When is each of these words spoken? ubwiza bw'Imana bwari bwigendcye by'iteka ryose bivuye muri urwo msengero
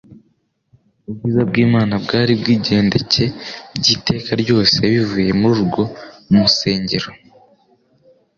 ubwiza 1.09 1.41
bw'Imana 1.49 1.93
bwari 2.03 2.33
bwigendcye 2.41 3.23
by'iteka 3.77 4.29
ryose 4.41 4.77
bivuye 4.93 5.29
muri 5.39 5.55
urwo 5.63 5.83
msengero 6.33 7.09